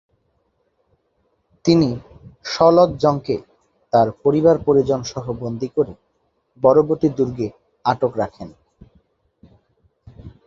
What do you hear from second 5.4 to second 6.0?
বন্দি করে